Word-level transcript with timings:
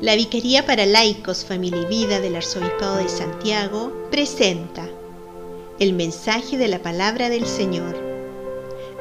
La 0.00 0.16
Vicaría 0.16 0.64
para 0.64 0.86
Laicos, 0.86 1.44
Familia 1.44 1.82
y 1.82 1.84
Vida 1.84 2.20
del 2.20 2.34
Arzobispado 2.34 2.96
de 2.96 3.08
Santiago 3.10 3.92
presenta 4.10 4.88
el 5.78 5.92
mensaje 5.92 6.56
de 6.56 6.68
la 6.68 6.78
palabra 6.78 7.28
del 7.28 7.44
Señor. 7.44 7.94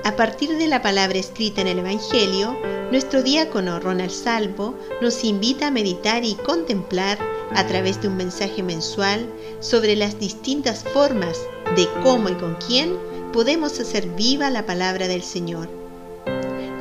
A 0.04 0.18
partir 0.18 0.58
de 0.58 0.68
la 0.68 0.82
palabra 0.82 1.18
escrita 1.18 1.62
en 1.62 1.68
el 1.68 1.80
Evangelio, 1.80 2.54
nuestro 2.91 3.23
diácono 3.23 3.80
Ronald 3.80 4.12
Salvo 4.12 4.76
nos 5.02 5.23
invita 5.23 5.68
a 5.68 5.72
meditar 5.72 6.26
y 6.26 6.34
contemplar 6.34 7.18
a 7.55 7.66
través 7.66 8.02
de 8.02 8.09
un 8.09 8.18
mensaje 8.18 8.62
mensual 8.62 9.26
sobre 9.62 9.95
las 9.95 10.20
distintas 10.20 10.84
formas 10.84 11.40
de 11.77 11.88
cómo 12.04 12.27
y 12.27 12.34
con 12.34 12.55
quién 12.68 12.98
podemos 13.31 13.80
hacer 13.80 14.05
viva 14.18 14.50
la 14.50 14.66
palabra 14.66 15.08
del 15.08 15.23
Señor. 15.23 15.70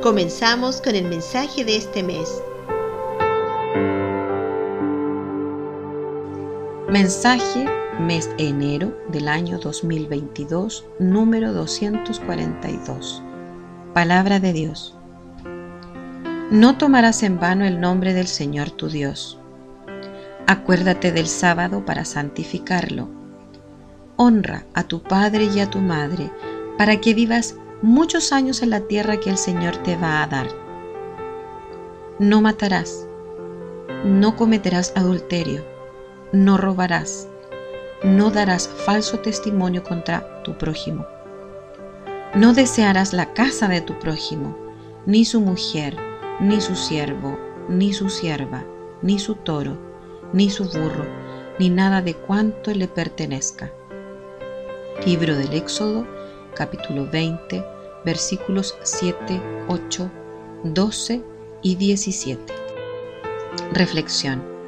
Comenzamos 0.01 0.81
con 0.81 0.95
el 0.95 1.05
mensaje 1.05 1.63
de 1.63 1.77
este 1.77 2.03
mes 2.03 2.29
Mensaje 6.91 7.67
mes 7.99 8.35
de 8.35 8.47
enero 8.47 8.97
del 9.09 9.27
año 9.27 9.59
2022, 9.59 10.87
número 10.97 11.53
242. 11.53 13.21
Palabra 13.93 14.39
de 14.39 14.53
Dios. 14.53 14.97
No 16.49 16.79
tomarás 16.79 17.21
en 17.21 17.39
vano 17.39 17.63
el 17.65 17.79
nombre 17.79 18.15
del 18.15 18.25
Señor 18.25 18.71
tu 18.71 18.89
Dios. 18.89 19.37
Acuérdate 20.47 21.11
del 21.11 21.27
sábado 21.27 21.85
para 21.85 22.05
santificarlo. 22.05 23.07
Honra 24.15 24.65
a 24.73 24.81
tu 24.81 25.03
padre 25.03 25.43
y 25.43 25.59
a 25.59 25.69
tu 25.69 25.81
madre 25.81 26.31
para 26.75 26.99
que 26.99 27.13
vivas 27.13 27.55
muchos 27.83 28.33
años 28.33 28.63
en 28.63 28.71
la 28.71 28.79
tierra 28.79 29.19
que 29.19 29.29
el 29.29 29.37
Señor 29.37 29.77
te 29.83 29.95
va 29.95 30.23
a 30.23 30.27
dar. 30.27 30.47
No 32.17 32.41
matarás. 32.41 33.05
No 34.03 34.35
cometerás 34.35 34.91
adulterio 34.95 35.77
no 36.31 36.57
robarás, 36.57 37.27
no 38.03 38.29
darás 38.29 38.67
falso 38.67 39.19
testimonio 39.19 39.83
contra 39.83 40.43
tu 40.43 40.57
prójimo. 40.57 41.07
No 42.35 42.53
desearás 42.53 43.13
la 43.13 43.33
casa 43.33 43.67
de 43.67 43.81
tu 43.81 43.97
prójimo, 43.97 44.55
ni 45.07 45.25
su 45.25 45.41
mujer, 45.41 45.97
ni 46.39 46.61
su 46.61 46.75
siervo, 46.75 47.37
ni 47.67 47.93
su 47.93 48.09
sierva, 48.09 48.63
ni 49.01 49.17
su 49.17 49.35
toro, 49.35 49.77
ni 50.31 50.51
su 50.51 50.65
burro, 50.65 51.05
ni 51.57 51.69
nada 51.69 52.01
de 52.01 52.13
cuanto 52.13 52.71
le 52.75 52.87
pertenezca. 52.87 53.71
Libro 55.05 55.35
del 55.35 55.53
Éxodo, 55.53 56.05
capítulo 56.53 57.09
20, 57.09 57.65
versículos 58.05 58.77
7, 58.83 59.41
8, 59.67 60.11
12 60.63 61.23
y 61.63 61.75
17. 61.75 62.53
Reflexión. 63.73 64.58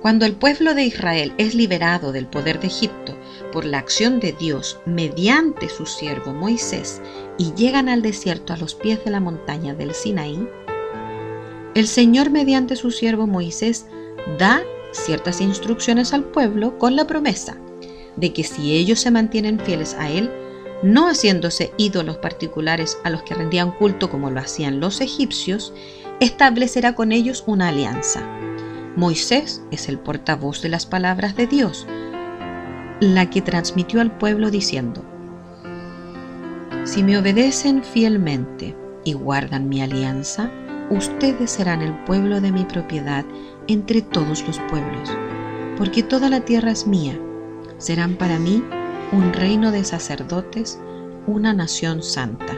Cuando 0.00 0.26
el 0.26 0.34
pueblo 0.34 0.74
de 0.74 0.84
Israel 0.84 1.32
es 1.38 1.54
liberado 1.54 2.12
del 2.12 2.26
poder 2.26 2.60
de 2.60 2.68
Egipto 2.68 3.16
por 3.52 3.64
la 3.64 3.78
acción 3.78 4.20
de 4.20 4.32
Dios 4.32 4.78
mediante 4.84 5.68
su 5.68 5.86
siervo 5.86 6.32
Moisés 6.32 7.00
y 7.38 7.52
llegan 7.54 7.88
al 7.88 8.02
desierto 8.02 8.52
a 8.52 8.56
los 8.56 8.74
pies 8.74 9.04
de 9.04 9.10
la 9.10 9.20
montaña 9.20 9.74
del 9.74 9.94
Sinaí, 9.94 10.46
el 11.74 11.86
Señor 11.86 12.30
mediante 12.30 12.76
su 12.76 12.90
siervo 12.90 13.26
Moisés 13.26 13.86
da 14.38 14.62
ciertas 14.92 15.40
instrucciones 15.40 16.12
al 16.12 16.24
pueblo 16.24 16.78
con 16.78 16.96
la 16.96 17.06
promesa 17.06 17.58
de 18.16 18.32
que 18.32 18.44
si 18.44 18.74
ellos 18.74 19.00
se 19.00 19.10
mantienen 19.10 19.60
fieles 19.60 19.94
a 19.98 20.10
Él, 20.10 20.30
no 20.82 21.08
haciéndose 21.08 21.72
ídolos 21.76 22.18
particulares 22.18 22.98
a 23.04 23.10
los 23.10 23.22
que 23.22 23.34
rendían 23.34 23.72
culto 23.72 24.10
como 24.10 24.30
lo 24.30 24.40
hacían 24.40 24.80
los 24.80 25.00
egipcios, 25.00 25.72
establecerá 26.20 26.94
con 26.94 27.12
ellos 27.12 27.44
una 27.46 27.68
alianza 27.68 28.26
Moisés 28.96 29.62
es 29.70 29.90
el 29.90 29.98
portavoz 29.98 30.62
de 30.62 30.70
las 30.70 30.86
palabras 30.86 31.36
de 31.36 31.46
Dios, 31.46 31.86
la 32.98 33.28
que 33.28 33.42
transmitió 33.42 34.00
al 34.00 34.16
pueblo 34.16 34.50
diciendo, 34.50 35.04
Si 36.84 37.02
me 37.02 37.18
obedecen 37.18 37.84
fielmente 37.84 38.74
y 39.04 39.12
guardan 39.12 39.68
mi 39.68 39.82
alianza, 39.82 40.50
ustedes 40.88 41.50
serán 41.50 41.82
el 41.82 41.92
pueblo 42.04 42.40
de 42.40 42.52
mi 42.52 42.64
propiedad 42.64 43.26
entre 43.68 44.00
todos 44.00 44.46
los 44.46 44.58
pueblos, 44.60 45.10
porque 45.76 46.02
toda 46.02 46.30
la 46.30 46.40
tierra 46.40 46.70
es 46.70 46.86
mía, 46.86 47.20
serán 47.76 48.16
para 48.16 48.38
mí 48.38 48.64
un 49.12 49.34
reino 49.34 49.72
de 49.72 49.84
sacerdotes, 49.84 50.80
una 51.26 51.52
nación 51.52 52.02
santa. 52.02 52.54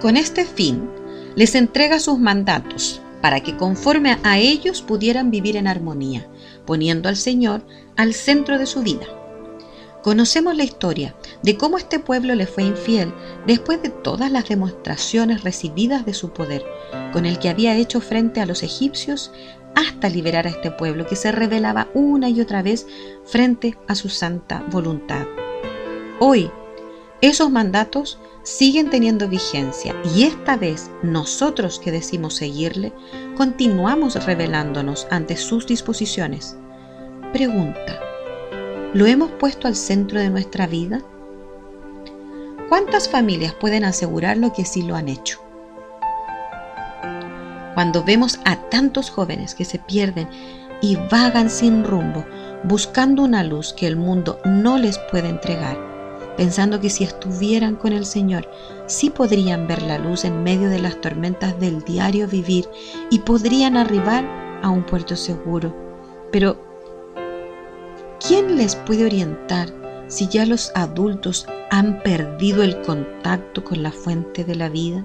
Con 0.00 0.16
este 0.16 0.44
fin, 0.44 0.90
les 1.36 1.54
entrega 1.54 2.00
sus 2.00 2.18
mandatos 2.18 3.00
para 3.20 3.40
que 3.40 3.56
conforme 3.56 4.18
a 4.22 4.38
ellos 4.38 4.82
pudieran 4.82 5.30
vivir 5.30 5.56
en 5.56 5.66
armonía, 5.66 6.26
poniendo 6.66 7.08
al 7.08 7.16
Señor 7.16 7.62
al 7.96 8.14
centro 8.14 8.58
de 8.58 8.66
su 8.66 8.82
vida. 8.82 9.06
Conocemos 10.02 10.56
la 10.56 10.64
historia 10.64 11.16
de 11.42 11.56
cómo 11.56 11.76
este 11.76 11.98
pueblo 11.98 12.34
le 12.34 12.46
fue 12.46 12.62
infiel 12.62 13.12
después 13.46 13.82
de 13.82 13.90
todas 13.90 14.30
las 14.30 14.48
demostraciones 14.48 15.42
recibidas 15.42 16.06
de 16.06 16.14
su 16.14 16.30
poder, 16.30 16.64
con 17.12 17.26
el 17.26 17.38
que 17.38 17.48
había 17.48 17.76
hecho 17.76 18.00
frente 18.00 18.40
a 18.40 18.46
los 18.46 18.62
egipcios 18.62 19.32
hasta 19.74 20.08
liberar 20.08 20.46
a 20.46 20.50
este 20.50 20.70
pueblo 20.70 21.06
que 21.06 21.16
se 21.16 21.32
rebelaba 21.32 21.88
una 21.94 22.28
y 22.28 22.40
otra 22.40 22.62
vez 22.62 22.86
frente 23.24 23.76
a 23.86 23.94
su 23.94 24.08
santa 24.08 24.64
voluntad. 24.70 25.26
Hoy, 26.20 26.50
esos 27.20 27.50
mandatos 27.50 28.18
siguen 28.44 28.90
teniendo 28.90 29.28
vigencia 29.28 29.94
y 30.14 30.22
esta 30.22 30.56
vez 30.56 30.90
nosotros 31.02 31.80
que 31.80 31.90
decimos 31.90 32.36
seguirle, 32.36 32.92
continuamos 33.36 34.24
revelándonos 34.24 35.06
ante 35.10 35.36
sus 35.36 35.66
disposiciones. 35.66 36.56
Pregunta, 37.32 38.00
¿lo 38.94 39.06
hemos 39.06 39.30
puesto 39.32 39.66
al 39.66 39.74
centro 39.74 40.20
de 40.20 40.30
nuestra 40.30 40.66
vida? 40.66 41.02
¿Cuántas 42.68 43.08
familias 43.08 43.52
pueden 43.54 43.84
asegurarlo 43.84 44.52
que 44.52 44.64
sí 44.64 44.82
lo 44.82 44.94
han 44.94 45.08
hecho? 45.08 45.40
Cuando 47.74 48.04
vemos 48.04 48.38
a 48.44 48.56
tantos 48.70 49.10
jóvenes 49.10 49.54
que 49.54 49.64
se 49.64 49.78
pierden 49.78 50.28
y 50.80 50.96
vagan 51.10 51.50
sin 51.50 51.84
rumbo, 51.84 52.24
buscando 52.62 53.22
una 53.22 53.42
luz 53.42 53.72
que 53.72 53.86
el 53.86 53.96
mundo 53.96 54.40
no 54.44 54.78
les 54.78 54.98
puede 55.10 55.28
entregar, 55.28 55.97
pensando 56.38 56.80
que 56.80 56.88
si 56.88 57.02
estuvieran 57.02 57.74
con 57.74 57.92
el 57.92 58.06
Señor, 58.06 58.48
sí 58.86 59.10
podrían 59.10 59.66
ver 59.66 59.82
la 59.82 59.98
luz 59.98 60.24
en 60.24 60.44
medio 60.44 60.70
de 60.70 60.78
las 60.78 61.00
tormentas 61.00 61.58
del 61.58 61.82
diario 61.82 62.28
vivir 62.28 62.68
y 63.10 63.18
podrían 63.18 63.76
arribar 63.76 64.24
a 64.62 64.70
un 64.70 64.84
puerto 64.84 65.16
seguro. 65.16 65.74
Pero, 66.30 66.56
¿quién 68.24 68.56
les 68.56 68.76
puede 68.76 69.04
orientar 69.04 69.74
si 70.06 70.28
ya 70.28 70.46
los 70.46 70.70
adultos 70.76 71.44
han 71.70 72.04
perdido 72.04 72.62
el 72.62 72.82
contacto 72.82 73.64
con 73.64 73.82
la 73.82 73.90
fuente 73.90 74.44
de 74.44 74.54
la 74.54 74.68
vida? 74.68 75.04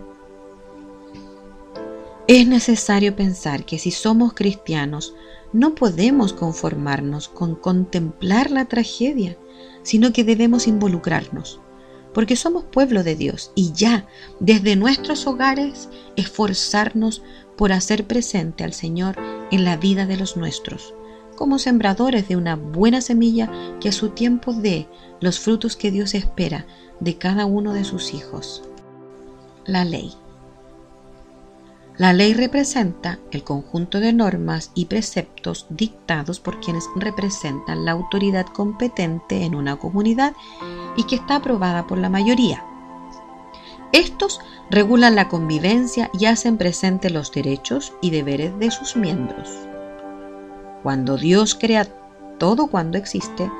Es 2.27 2.47
necesario 2.47 3.15
pensar 3.15 3.65
que 3.65 3.79
si 3.79 3.89
somos 3.89 4.33
cristianos, 4.33 5.15
no 5.53 5.75
podemos 5.75 6.33
conformarnos 6.33 7.29
con 7.29 7.55
contemplar 7.55 8.51
la 8.51 8.65
tragedia, 8.65 9.37
sino 9.83 10.11
que 10.11 10.23
debemos 10.23 10.67
involucrarnos, 10.67 11.61
porque 12.13 12.35
somos 12.35 12.63
pueblo 12.65 13.03
de 13.03 13.15
Dios 13.15 13.51
y 13.55 13.71
ya 13.73 14.07
desde 14.39 14.75
nuestros 14.75 15.27
hogares 15.27 15.89
esforzarnos 16.15 17.21
por 17.55 17.71
hacer 17.71 18.05
presente 18.05 18.63
al 18.63 18.73
Señor 18.73 19.15
en 19.51 19.63
la 19.63 19.77
vida 19.77 20.05
de 20.05 20.17
los 20.17 20.35
nuestros, 20.35 20.93
como 21.35 21.59
sembradores 21.59 22.27
de 22.27 22.35
una 22.35 22.55
buena 22.55 23.01
semilla 23.01 23.51
que 23.79 23.89
a 23.89 23.93
su 23.93 24.09
tiempo 24.09 24.53
dé 24.53 24.87
los 25.21 25.39
frutos 25.39 25.75
que 25.75 25.91
Dios 25.91 26.13
espera 26.15 26.65
de 26.99 27.17
cada 27.17 27.45
uno 27.45 27.73
de 27.73 27.83
sus 27.83 28.13
hijos. 28.13 28.63
La 29.65 29.85
ley. 29.85 30.13
La 31.95 32.11
ley 32.11 32.33
representa 32.33 33.19
el 33.29 33.43
conjunto 33.43 33.99
de 33.99 34.13
normas 34.13 34.71
y 34.73 34.85
preceptos 34.85 35.67
dictados 35.69 36.39
por 36.39 36.59
quienes 36.59 36.89
representan 36.95 37.85
la 37.85 37.91
autoridad 37.91 38.47
competente 38.47 39.43
en 39.43 39.53
una 39.53 39.75
comunidad 39.75 40.33
y 40.97 41.03
que 41.03 41.15
está 41.15 41.35
aprobada 41.35 41.85
por 41.85 41.99
la 41.99 42.09
mayoría. 42.09 42.65
Estos 43.91 44.39
regulan 44.71 45.13
la 45.13 45.29
convivencia 45.29 46.09
y 46.19 46.25
hacen 46.25 46.57
presente 46.57 47.11
los 47.11 47.31
derechos 47.31 47.93
y 48.01 48.09
deberes 48.09 48.57
de 48.57 48.71
sus 48.71 48.95
miembros. 48.95 49.47
Cuando 50.81 51.15
Dios 51.15 51.53
crea 51.53 51.85
todo 52.39 52.67
cuando 52.67 52.97
existe, 52.97 53.51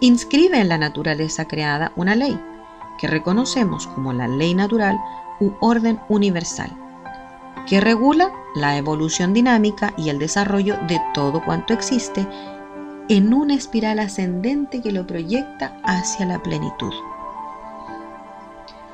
inscribe 0.00 0.58
en 0.58 0.70
la 0.70 0.78
naturaleza 0.78 1.44
creada 1.44 1.92
una 1.96 2.14
ley, 2.14 2.40
que 2.98 3.08
reconocemos 3.08 3.86
como 3.88 4.14
la 4.14 4.26
ley 4.26 4.54
natural 4.54 4.98
u 5.38 5.52
orden 5.60 6.00
universal 6.08 6.74
que 7.66 7.80
regula 7.80 8.32
la 8.54 8.76
evolución 8.76 9.32
dinámica 9.32 9.94
y 9.96 10.10
el 10.10 10.18
desarrollo 10.18 10.76
de 10.86 11.00
todo 11.12 11.42
cuanto 11.44 11.72
existe 11.72 12.26
en 13.08 13.34
una 13.34 13.54
espiral 13.54 13.98
ascendente 13.98 14.80
que 14.80 14.92
lo 14.92 15.06
proyecta 15.06 15.78
hacia 15.84 16.26
la 16.26 16.42
plenitud. 16.42 16.92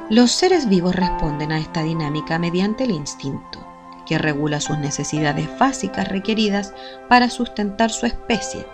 Los 0.08 0.32
seres 0.32 0.69
vivos 0.69 0.96
responden 0.96 1.52
a 1.52 1.58
esta 1.58 1.82
dinámica 1.82 2.38
mediante 2.38 2.84
el 2.84 2.90
instinto, 2.90 3.61
que 4.06 4.19
regula 4.19 4.61
sus 4.61 4.76
necesidades 4.78 5.49
básicas 5.58 6.08
requeridas 6.08 6.75
para 7.08 7.31
sustentar 7.31 7.90
su 7.90 8.06
especie, 8.06 8.67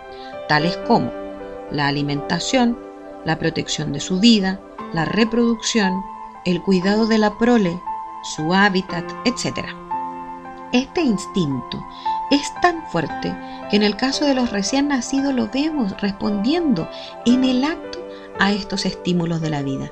tales 0.47 0.75
como 0.87 1.11
la 1.69 1.87
alimentación, 1.87 2.79
la 3.23 3.37
protección 3.37 3.93
de 3.93 3.99
su 3.99 4.19
vida, 4.19 4.59
la 4.93 5.05
reproducción, 5.05 6.01
el 6.45 6.63
cuidado 6.63 7.05
de 7.05 7.19
la 7.19 7.37
prole, 7.37 7.79
su 8.23 8.53
hábitat, 8.53 9.05
etc. 9.25 9.86
Este 10.73 11.01
instinto 11.01 11.81
es 12.29 12.53
tan 12.61 12.83
fuerte 12.89 13.33
que 13.69 13.77
en 13.77 13.83
el 13.83 13.95
caso 13.95 14.25
de 14.25 14.33
los 14.33 14.51
recién 14.51 14.89
nacidos 14.89 15.33
lo 15.33 15.47
vemos 15.47 15.99
respondiendo 16.01 16.89
en 17.25 17.45
el 17.45 17.63
acto 17.63 17.99
a 18.39 18.51
estos 18.51 18.85
estímulos 18.85 19.39
de 19.39 19.49
la 19.49 19.63
vida. 19.63 19.91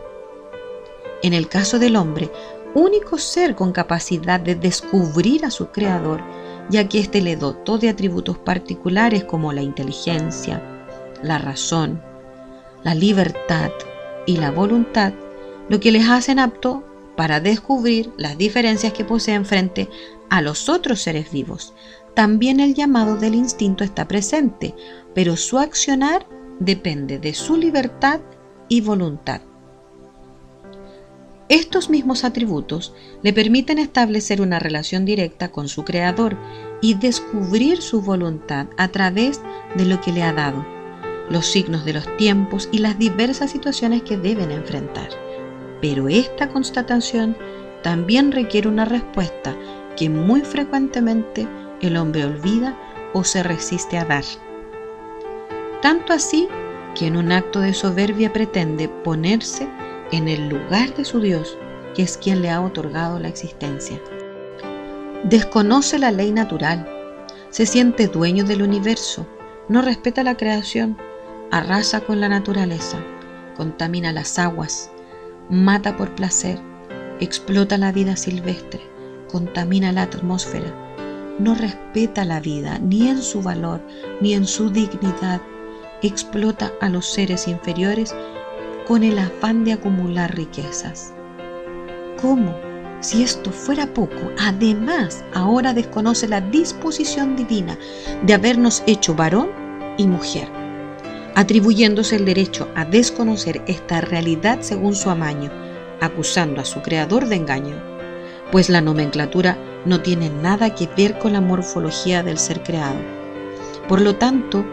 En 1.23 1.33
el 1.33 1.47
caso 1.47 1.79
del 1.79 1.95
hombre, 1.95 2.29
único 2.73 3.17
ser 3.17 3.55
con 3.55 3.71
capacidad 3.71 4.39
de 4.39 4.55
descubrir 4.55 5.45
a 5.45 5.51
su 5.51 5.67
creador, 5.69 6.21
ya 6.69 6.89
que 6.89 6.99
éste 6.99 7.21
le 7.21 7.37
dotó 7.37 7.77
de 7.77 7.89
atributos 7.89 8.37
particulares 8.37 9.23
como 9.23 9.53
la 9.53 9.61
inteligencia, 9.61 10.61
la 11.23 11.37
razón, 11.37 12.01
la 12.83 12.93
libertad 12.93 13.71
y 14.25 14.37
la 14.37 14.51
voluntad, 14.51 15.13
lo 15.69 15.79
que 15.79 15.91
les 15.91 16.09
hacen 16.09 16.37
apto 16.37 16.83
para 17.15 17.39
descubrir 17.39 18.11
las 18.17 18.37
diferencias 18.37 18.91
que 18.93 19.05
poseen 19.05 19.45
frente 19.45 19.89
a 20.35 20.41
los 20.41 20.67
otros 20.67 21.01
seres 21.01 21.31
vivos. 21.31 21.73
También 22.13 22.59
el 22.59 22.73
llamado 22.73 23.15
del 23.15 23.35
instinto 23.35 23.85
está 23.85 24.05
presente, 24.05 24.75
pero 25.13 25.37
su 25.37 25.57
accionar 25.59 26.27
depende 26.59 27.19
de 27.19 27.33
su 27.33 27.55
libertad 27.55 28.19
y 28.67 28.81
voluntad. 28.81 29.41
Estos 31.47 31.89
mismos 31.89 32.25
atributos 32.25 32.93
le 33.21 33.31
permiten 33.31 33.79
establecer 33.79 34.41
una 34.41 34.59
relación 34.59 35.05
directa 35.05 35.51
con 35.51 35.69
su 35.69 35.85
creador 35.85 36.35
y 36.81 36.95
descubrir 36.95 37.81
su 37.81 38.01
voluntad 38.01 38.67
a 38.77 38.89
través 38.89 39.41
de 39.77 39.85
lo 39.85 40.01
que 40.01 40.11
le 40.11 40.23
ha 40.23 40.33
dado, 40.33 40.65
los 41.29 41.45
signos 41.45 41.85
de 41.85 41.93
los 41.93 42.17
tiempos 42.17 42.67
y 42.73 42.79
las 42.79 42.99
diversas 42.99 43.51
situaciones 43.51 44.01
que 44.01 44.17
deben 44.17 44.51
enfrentar. 44.51 45.09
Pero 45.81 46.09
esta 46.09 46.49
constatación 46.49 47.37
también 47.83 48.33
requiere 48.33 48.67
una 48.67 48.83
respuesta 48.83 49.55
que 49.95 50.09
muy 50.09 50.41
frecuentemente 50.41 51.47
el 51.81 51.97
hombre 51.97 52.25
olvida 52.25 52.77
o 53.13 53.23
se 53.23 53.43
resiste 53.43 53.97
a 53.97 54.05
dar. 54.05 54.23
Tanto 55.81 56.13
así 56.13 56.47
que 56.95 57.07
en 57.07 57.17
un 57.17 57.31
acto 57.31 57.59
de 57.59 57.73
soberbia 57.73 58.31
pretende 58.33 58.87
ponerse 58.89 59.67
en 60.11 60.27
el 60.27 60.49
lugar 60.49 60.93
de 60.95 61.05
su 61.05 61.19
Dios, 61.19 61.57
que 61.93 62.03
es 62.03 62.17
quien 62.17 62.41
le 62.41 62.49
ha 62.49 62.61
otorgado 62.61 63.19
la 63.19 63.27
existencia. 63.27 64.01
Desconoce 65.23 65.99
la 65.99 66.11
ley 66.11 66.31
natural, 66.31 66.87
se 67.49 67.65
siente 67.65 68.07
dueño 68.07 68.43
del 68.43 68.61
universo, 68.61 69.27
no 69.69 69.81
respeta 69.81 70.23
la 70.23 70.37
creación, 70.37 70.97
arrasa 71.51 72.01
con 72.01 72.19
la 72.19 72.29
naturaleza, 72.29 72.97
contamina 73.55 74.11
las 74.11 74.37
aguas, 74.37 74.91
mata 75.49 75.95
por 75.97 76.13
placer, 76.15 76.59
explota 77.19 77.77
la 77.77 77.91
vida 77.91 78.15
silvestre, 78.15 78.81
contamina 79.35 79.91
la 79.91 80.03
atmósfera, 80.03 80.73
no 81.39 81.55
respeta 81.55 82.23
la 82.23 82.39
vida 82.39 82.79
ni 82.79 83.09
en 83.09 83.21
su 83.21 83.41
valor 83.41 83.81
ni 84.21 84.33
en 84.33 84.47
su 84.47 84.69
dignidad, 84.69 85.41
explota 86.01 86.71
a 86.79 86.87
los 86.87 87.05
seres 87.05 87.49
inferiores 87.49 88.15
con 88.87 89.03
el 89.03 89.19
afán 89.19 89.65
de 89.65 89.73
acumular 89.73 90.33
riquezas. 90.33 91.13
¿Cómo? 92.21 92.55
Si 93.01 93.23
esto 93.23 93.51
fuera 93.51 93.93
poco, 93.93 94.31
además 94.39 95.25
ahora 95.33 95.73
desconoce 95.73 96.29
la 96.29 96.39
disposición 96.39 97.35
divina 97.35 97.77
de 98.23 98.35
habernos 98.35 98.83
hecho 98.87 99.15
varón 99.15 99.49
y 99.97 100.07
mujer 100.07 100.47
atribuyéndose 101.35 102.15
el 102.15 102.23
derecho 102.23 102.69
a 102.73 102.85
desconocer 102.85 103.61
esta 103.67 103.99
realidad 103.99 104.59
según 104.61 104.95
su 104.95 105.09
amaño, 105.09 105.51
acusando 105.99 106.61
a 106.61 106.65
su 106.65 106.81
creador 106.81 107.27
de 107.27 107.35
engaño, 107.35 107.94
pues 108.51 108.69
la 108.69 108.81
nomenclatura 108.81 109.57
no 109.85 110.01
tiene 110.01 110.29
nada 110.29 110.73
que 110.75 110.89
ver 110.95 111.17
con 111.17 111.33
la 111.33 111.41
morfología 111.41 112.23
del 112.23 112.37
ser 112.37 112.63
creado. 112.63 112.97
Por 113.87 114.01
lo 114.01 114.15
tanto, 114.15 114.65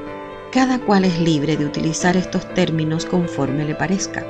cada 0.50 0.78
cual 0.78 1.04
es 1.04 1.18
libre 1.18 1.56
de 1.56 1.66
utilizar 1.66 2.16
estos 2.16 2.46
términos 2.54 3.06
conforme 3.06 3.64
le 3.64 3.74
parezca. 3.74 4.24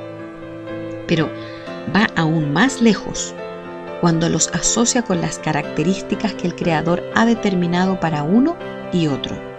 Pero 1.07 1.29
va 1.95 2.07
aún 2.15 2.53
más 2.53 2.81
lejos 2.81 3.33
cuando 4.01 4.29
los 4.29 4.49
asocia 4.49 5.03
con 5.03 5.21
las 5.21 5.39
características 5.39 6.33
que 6.33 6.47
el 6.47 6.55
Creador 6.55 7.03
ha 7.15 7.25
determinado 7.25 7.99
para 7.99 8.23
uno 8.23 8.57
y 8.91 9.07
otro 9.07 9.53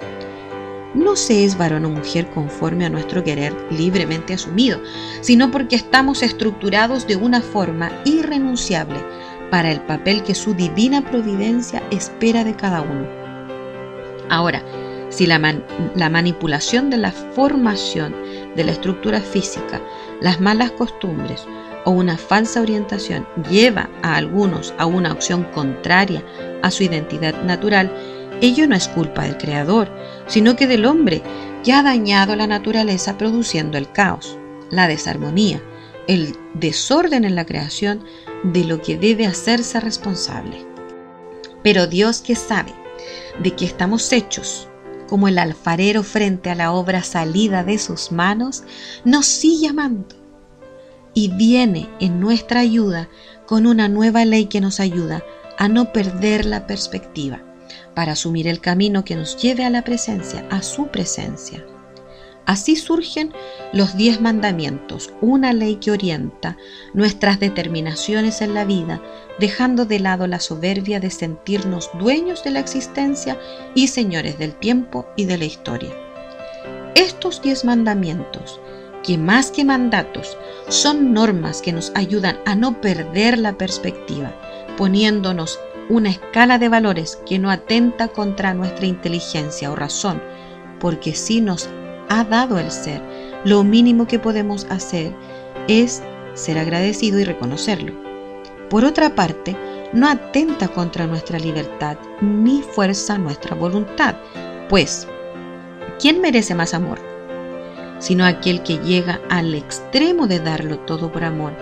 no 0.95 1.17
se 1.17 1.45
es 1.45 1.59
varón 1.59 1.85
o 1.85 1.91
mujer 1.91 2.29
conforme 2.31 2.87
a 2.87 2.91
nuestro 2.91 3.25
querer 3.25 3.55
libremente 3.71 4.35
asumido, 4.35 4.81
sino 5.21 5.51
porque 5.51 5.77
estamos 5.77 6.23
estructurados 6.23 7.07
de 7.07 7.17
una 7.17 7.41
forma 7.41 7.91
irrenunciable 8.05 9.01
para 9.51 9.71
el 9.71 9.81
papel 9.81 10.23
que 10.23 10.35
su 10.35 10.55
divina 10.55 11.03
providencia 11.03 11.83
espera 11.91 12.45
de 12.45 12.55
cada 12.55 12.83
uno. 12.83 13.07
Ahora, 14.31 14.63
si 15.11 15.27
la, 15.27 15.39
la, 15.95 16.11
manipulación 16.11 16.91
de 16.91 16.97
la 16.97 17.13
formación 17.13 18.15
de 18.57 18.65
la 18.65 18.73
estructura 18.73 19.21
física, 19.21 19.81
las 20.21 20.41
malas 20.41 20.73
costumbres 20.73 21.47
o 21.85 21.91
una 21.91 22.17
falsa 22.17 22.61
orientación 22.61 23.27
lleva 23.49 23.89
a 24.03 24.17
algunos 24.17 24.75
a 24.79 24.87
una 24.87 25.13
opción 25.13 25.45
contraria 25.55 26.25
a 26.63 26.71
su 26.71 26.83
identidad 26.83 27.41
natural, 27.45 27.93
ello 28.41 28.67
no 28.67 28.75
es 28.75 28.89
culpa 28.89 29.23
del 29.23 29.37
Creador, 29.37 29.89
sino 30.27 30.57
que 30.57 30.67
del 30.67 30.87
hombre, 30.87 31.23
que 31.63 31.73
ha 31.73 31.83
dañado 31.83 32.35
la 32.35 32.47
naturaleza 32.47 33.17
produciendo 33.17 33.79
el 33.79 33.91
caos, 33.91 34.39
la 34.71 34.89
desarmonía, 34.89 35.63
el 36.07 36.37
desorden 36.55 37.25
en 37.25 37.35
la 37.35 37.47
creación 37.47 38.05
de 38.43 38.65
lo 38.65 38.83
que 38.83 38.97
debe 38.97 39.27
hacerse 39.27 39.81
responsable. 39.81 40.67
Pero 41.63 41.87
Dios 41.87 42.21
que 42.21 42.37
sabe 42.37 42.73
de 43.43 43.55
que 43.55 43.65
estamos 43.65 44.13
hechos 44.13 44.69
como 45.09 45.29
el 45.29 45.39
alfarero 45.39 46.03
frente 46.03 46.51
a 46.51 46.55
la 46.55 46.73
obra 46.73 47.03
salida 47.03 47.63
de 47.63 47.79
sus 47.79 48.11
manos, 48.11 48.65
nos 49.05 49.27
sigue 49.27 49.69
amando 49.69 50.17
y 51.13 51.29
viene 51.29 51.89
en 52.01 52.21
nuestra 52.21 52.61
ayuda 52.61 53.09
con 53.47 53.67
una 53.67 53.89
nueva 53.89 54.25
ley 54.25 54.47
que 54.47 54.61
nos 54.61 54.81
ayuda 54.81 55.23
a 55.59 55.69
no 55.69 55.93
perder 55.93 56.47
la 56.47 56.67
perspectiva 56.67 57.43
para 57.95 58.13
asumir 58.13 58.49
el 58.49 58.61
camino 58.61 59.05
que 59.05 59.15
nos 59.15 59.37
lleve 59.37 59.65
a 59.65 59.71
la 59.71 59.83
presencia, 59.83 60.47
a 60.51 60.63
su 60.63 60.89
presencia. 60.89 61.65
Así 62.47 62.77
surgen 62.77 63.33
los 63.73 63.97
diez 63.97 64.21
mandamientos, 64.21 65.13
una 65.21 65.53
ley 65.53 65.77
que 65.77 65.91
orienta 65.91 66.59
nuestras 66.93 67.41
determinaciones 67.41 68.43
en 68.43 68.53
la 68.53 68.65
vida, 68.65 69.01
dejando 69.39 69.87
de 69.87 69.99
lado 69.99 70.27
la 70.27 70.41
soberbia 70.41 71.01
de 71.01 71.11
sentirnos 71.11 71.91
dueños 71.99 72.45
de 72.45 72.51
la 72.51 72.61
existencia 72.61 73.39
y 73.75 73.89
señores 73.89 74.39
del 74.39 74.55
tiempo 74.55 75.07
y 75.17 75.25
de 75.25 75.39
la 75.39 75.47
historia. 75.47 75.91
Estos 76.95 77.41
diez 77.41 77.65
mandamientos, 77.65 78.61
que 79.03 79.17
más 79.17 79.51
que 79.51 79.65
mandatos, 79.65 80.37
son 80.69 81.13
normas 81.15 81.63
que 81.63 81.73
nos 81.73 81.93
ayudan 81.95 82.39
a 82.45 82.55
no 82.55 82.81
perder 82.81 83.39
la 83.39 83.57
perspectiva, 83.57 84.35
poniéndonos 84.77 85.59
una 85.89 86.11
escala 86.11 86.59
de 86.59 86.69
valores 86.69 87.19
que 87.27 87.39
no 87.39 87.51
atenta 87.51 88.09
contra 88.09 88.55
nuestra 88.55 88.87
inteligencia 88.87 89.71
o 89.71 89.77
razón, 89.77 90.23
porque 90.81 91.15
si 91.15 91.41
nos 91.41 91.69
ha 92.09 92.25
dado 92.25 92.59
el 92.59 92.71
ser, 92.71 93.03
lo 93.45 93.65
mínimo 93.65 94.07
que 94.07 94.19
podemos 94.19 94.67
hacer 94.71 95.15
es 95.69 96.03
ser 96.35 96.59
agradecido 96.59 97.19
y 97.19 97.25
reconocerlo. 97.25 97.93
Por 98.71 98.85
otra 98.85 99.15
parte, 99.15 99.57
no 99.93 100.09
atenta 100.09 100.69
contra 100.69 101.07
nuestra 101.07 101.39
libertad 101.39 101.97
ni 102.21 102.63
fuerza 102.63 103.19
nuestra 103.19 103.55
voluntad, 103.55 104.17
pues, 104.69 105.07
¿quién 106.01 106.21
merece 106.21 106.55
más 106.55 106.75
amor? 106.75 106.99
Sino 107.99 108.25
aquel 108.25 108.63
que 108.63 108.79
llega 108.79 109.21
al 109.31 109.55
extremo 109.55 110.27
de 110.27 110.41
darlo 110.41 110.79
todo 110.81 111.13
por 111.13 111.25
amor, 111.25 111.53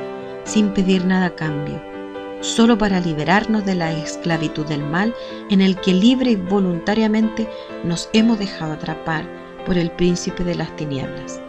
sin 0.45 0.71
pedir 0.71 1.05
nada 1.05 1.27
a 1.27 1.35
cambio 1.35 1.93
solo 2.43 2.77
para 2.77 3.01
liberarnos 3.01 3.65
de 3.65 3.77
la 3.77 3.93
esclavitud 3.93 4.67
del 4.67 4.85
mal 4.85 5.15
en 5.49 5.61
el 5.61 5.77
que 5.77 5.95
libre 5.95 6.33
y 6.33 6.37
voluntariamente 6.37 7.49
nos 7.85 8.11
hemos 8.13 8.39
dejado 8.39 8.73
atrapar 8.73 9.42
por 9.65 9.79
el 9.79 9.91
príncipe 9.91 10.45
de 10.45 10.55
las 10.55 10.75
tinieblas. 10.77 11.41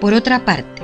Por 0.00 0.14
otra 0.14 0.44
parte, 0.44 0.82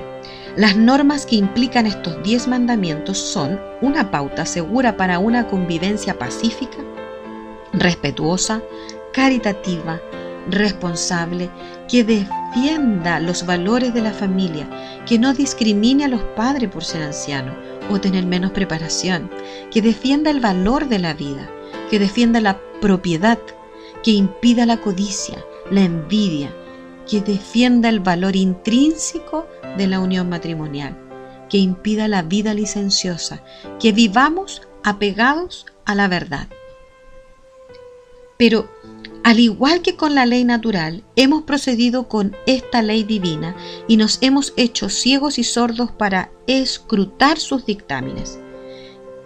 las 0.56 0.76
normas 0.76 1.26
que 1.26 1.37
implican 1.37 1.87
estos 1.87 2.23
diez 2.23 2.47
mandamientos 2.47 3.18
son 3.18 3.61
una 3.80 4.11
pauta 4.11 4.47
segura 4.47 4.97
para 4.97 5.18
una 5.18 5.49
convivencia 5.49 6.18
pacífica, 6.18 6.78
respetuosa, 7.73 8.62
caritativa, 9.12 10.00
responsable, 10.49 11.50
que 11.88 12.04
defienda 12.04 13.18
los 13.21 13.47
valores 13.47 13.94
de 13.94 14.02
la 14.02 14.12
familia, 14.12 14.68
que 15.06 15.18
no 15.18 15.35
discrimine 15.35 16.04
a 16.04 16.09
los 16.09 16.23
padres 16.37 16.71
por 16.71 16.85
ser 16.85 17.02
ancianos 17.02 17.56
o 17.90 18.00
tener 18.00 18.25
menos 18.26 18.52
preparación, 18.52 19.30
que 19.71 19.83
defienda 19.83 20.30
el 20.30 20.40
valor 20.40 20.88
de 20.88 20.99
la 20.99 21.14
vida, 21.14 21.50
que 21.90 21.99
defienda 21.99 22.40
la 22.40 22.61
propiedad, 22.80 23.38
que 24.02 24.12
impida 24.12 24.66
la 24.66 24.76
codicia, 24.76 25.44
la 25.71 25.83
envidia, 25.83 26.54
que 27.09 27.21
defienda 27.21 27.88
el 27.88 28.00
valor 28.00 28.37
intrínseco 28.37 29.47
de 29.76 29.87
la 29.87 30.00
unión 30.00 30.28
matrimonial, 30.28 30.97
que 31.49 31.59
impida 31.59 32.09
la 32.09 32.23
vida 32.23 32.54
licenciosa, 32.54 33.42
que 33.78 33.92
vivamos 33.92 34.62
apegados 34.83 35.66
a 35.85 35.94
la 35.94 36.09
verdad. 36.09 36.49
Pero, 38.37 38.68
al 39.23 39.40
igual 39.40 39.80
que 39.80 39.97
con 39.97 40.14
la 40.14 40.26
ley 40.26 40.44
natural, 40.44 41.02
hemos 41.16 41.44
procedido 41.44 42.09
con 42.09 42.37
esta 42.47 42.83
ley 42.83 43.04
divina 43.04 43.56
y 43.88 43.97
nos 43.97 44.18
hemos 44.21 44.52
hecho 44.56 44.88
ciegos 44.88 45.38
y 45.38 45.44
sordos 45.44 45.90
para 45.92 46.30
escrutar 46.47 47.38
sus 47.38 47.64
dictámenes, 47.64 48.38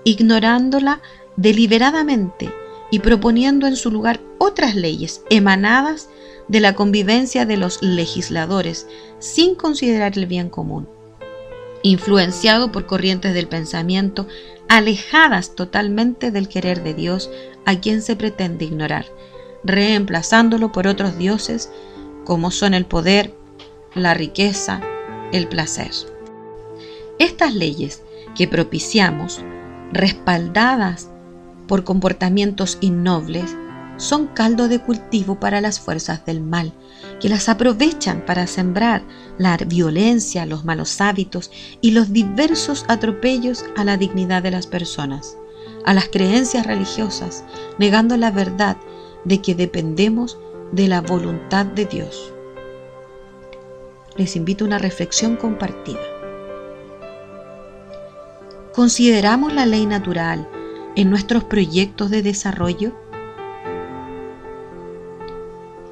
ignorándola 0.05 1.01
deliberadamente 1.37 2.49
y 2.91 3.01
proponiendo 3.01 3.67
en 3.67 3.77
su 3.77 3.91
lugar 3.91 4.21
otras 4.39 4.75
leyes 4.75 5.23
emanadas 5.31 6.09
de 6.49 6.61
la 6.61 6.75
convivencia 6.75 7.45
de 7.45 7.57
los 7.57 7.83
legisladores 7.83 8.87
sin 9.19 9.55
considerar 9.55 10.17
el 10.17 10.27
bien 10.27 10.49
común, 10.49 10.89
influenciado 11.83 12.73
por 12.73 12.87
corrientes 12.87 13.35
del 13.35 13.49
pensamiento 13.49 14.27
alejadas 14.69 15.55
totalmente 15.55 16.31
del 16.31 16.49
querer 16.49 16.83
de 16.83 16.95
Dios 16.95 17.31
a 17.65 17.81
quien 17.81 18.03
se 18.03 18.17
pretende 18.17 18.65
ignorar, 18.65 19.07
reemplazándolo 19.65 20.73
por 20.73 20.87
otros 20.87 21.19
dioses 21.19 21.71
como 22.25 22.51
son 22.51 22.75
el 22.75 22.85
poder, 22.85 23.35
la 23.95 24.15
riqueza, 24.15 24.81
el 25.33 25.49
placer. 25.49 25.91
Estas 27.19 27.55
leyes 27.55 28.03
que 28.37 28.47
propiciamos, 28.47 29.43
respaldadas 29.93 31.11
por 31.69 31.85
comportamientos 31.85 32.79
innobles, 32.81 33.55
son 33.99 34.29
caldo 34.29 34.69
de 34.69 34.81
cultivo 34.81 35.39
para 35.39 35.61
las 35.61 35.79
fuerzas 35.81 36.25
del 36.25 36.41
mal, 36.41 36.73
que 37.21 37.29
las 37.29 37.49
aprovechan 37.49 38.25
para 38.25 38.47
sembrar 38.47 39.03
la 39.39 39.57
violencia, 39.57 40.47
los 40.47 40.65
malos 40.65 41.01
hábitos 41.01 41.51
y 41.81 41.91
los 41.91 42.13
diversos 42.13 42.85
atropellos 42.89 43.65
a 43.77 43.85
la 43.85 43.97
dignidad 43.97 44.43
de 44.43 44.53
las 44.53 44.67
personas, 44.67 45.37
a 45.85 45.95
las 45.95 46.09
creencias 46.09 46.67
religiosas, 46.67 47.45
negando 47.79 48.17
la 48.17 48.31
verdad 48.31 48.77
de 49.25 49.43
que 49.43 49.55
dependemos 49.55 50.39
de 50.73 50.89
la 50.89 51.01
voluntad 51.01 51.67
de 51.67 51.87
Dios. 51.87 52.33
Les 54.17 54.37
invito 54.37 54.65
a 54.65 54.69
una 54.69 54.79
reflexión 54.79 55.37
compartida. 55.37 56.01
¿Consideramos 58.73 59.53
la 59.53 59.67
ley 59.67 59.87
natural 59.87 60.49
en 60.99 61.11
nuestros 61.11 61.45
proyectos 61.45 62.11
de 62.11 62.23
desarrollo? 62.23 62.93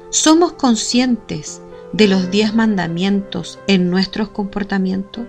¿Somos 0.09 0.51
conscientes 0.51 1.61
de 1.93 2.09
los 2.09 2.29
diez 2.29 2.53
mandamientos 2.53 3.57
en 3.67 3.89
nuestros 3.89 4.27
comportamientos? 4.27 5.25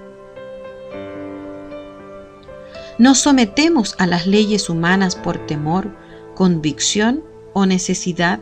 ¿Nos 2.99 3.21
sometemos 3.21 3.95
a 3.99 4.09
las 4.09 4.27
leyes 4.27 4.69
humanas 4.69 5.15
por 5.15 5.47
temor, 5.47 5.95
convicción 6.35 7.23
o 7.53 7.65
necesidad? 7.65 8.41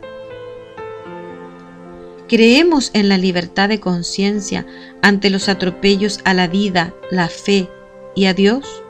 ¿Creemos 2.28 2.90
en 2.94 3.10
la 3.10 3.18
libertad 3.18 3.68
de 3.68 3.78
conciencia 3.78 4.64
ante 5.02 5.28
los 5.28 5.50
atropellos 5.50 6.20
a 6.24 6.32
la 6.32 6.48
vida, 6.48 6.94
la 7.10 7.28
fe 7.28 7.68
y 8.14 8.24
a 8.24 8.32
Dios? 8.32 8.85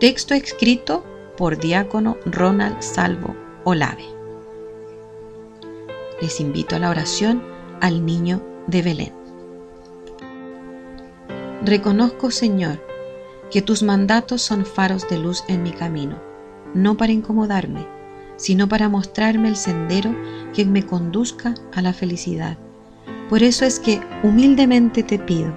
Texto 0.00 0.32
escrito 0.32 1.04
por 1.36 1.58
diácono 1.58 2.16
Ronald 2.24 2.80
Salvo 2.80 3.36
Olave 3.64 4.02
les 6.22 6.40
invito 6.40 6.74
a 6.74 6.78
la 6.78 6.88
oración 6.88 7.42
al 7.82 8.06
niño 8.06 8.42
de 8.66 8.80
Belén. 8.80 9.12
Reconozco, 11.66 12.30
Señor, 12.30 12.82
que 13.50 13.60
tus 13.60 13.82
mandatos 13.82 14.40
son 14.40 14.64
faros 14.64 15.06
de 15.08 15.18
luz 15.18 15.44
en 15.48 15.62
mi 15.62 15.72
camino, 15.72 16.18
no 16.72 16.96
para 16.96 17.12
incomodarme, 17.12 17.86
sino 18.36 18.68
para 18.68 18.88
mostrarme 18.88 19.48
el 19.48 19.56
sendero 19.56 20.14
que 20.54 20.64
me 20.64 20.86
conduzca 20.86 21.54
a 21.74 21.82
la 21.82 21.92
felicidad. 21.92 22.56
Por 23.28 23.42
eso 23.42 23.66
es 23.66 23.78
que 23.78 24.00
humildemente 24.22 25.02
te 25.02 25.18
pido, 25.18 25.54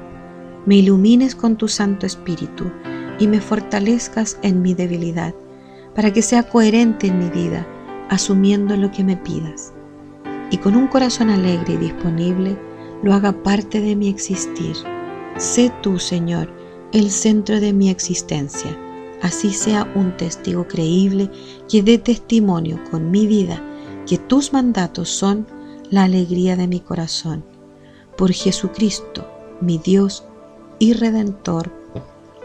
me 0.65 0.75
ilumines 0.75 1.33
con 1.33 1.55
tu 1.55 1.69
Santo 1.69 2.05
Espíritu 2.05 2.69
y 3.24 3.27
me 3.27 3.39
fortalezcas 3.39 4.38
en 4.42 4.62
mi 4.62 4.74
debilidad, 4.74 5.34
para 5.96 6.12
que 6.12 6.22
sea 6.22 6.44
coherente 6.44 7.08
en 7.08 7.20
mi 7.20 7.30
vida, 7.30 7.65
asumiendo 8.10 8.75
lo 8.75 8.92
que 8.92 9.03
me 9.03 9.15
pidas 9.15 9.74
y 10.53 10.58
con 10.58 10.75
un 10.75 10.88
corazón 10.88 11.32
alegre 11.32 11.74
y 11.74 11.77
disponible 11.77 12.56
lo 13.01 13.13
haga 13.13 13.32
parte 13.32 13.82
de 13.82 13.96
mi 13.96 14.08
existir. 14.08 14.75
Sé 15.38 15.74
tú, 15.82 15.98
Señor, 15.98 16.48
el 16.92 17.10
centro 17.10 17.60
de 17.60 17.74
mi 17.74 17.89
existencia. 17.89 18.77
Así 19.24 19.51
sea 19.51 19.92
un 19.96 20.15
testigo 20.15 20.68
creíble 20.68 21.32
que 21.68 21.82
dé 21.82 21.98
testimonio 21.98 22.80
con 22.92 23.10
mi 23.10 23.25
vida 23.25 23.63
que 24.06 24.20
tus 24.20 24.53
mandatos 24.53 25.10
son 25.10 25.48
la 25.89 26.03
alegría 26.03 26.56
de 26.56 26.68
mi 26.68 26.82
corazón. 26.82 27.44
Por 28.15 28.32
Jesucristo, 28.32 29.27
mi 29.60 29.80
Dios 29.80 30.24
y 30.77 30.94
Redentor. 30.94 31.72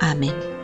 Amén. 0.00 0.57